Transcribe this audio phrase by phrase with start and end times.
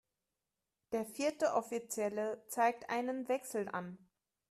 [0.93, 3.99] Der vierte Offizielle zeigt einen Wechsel an.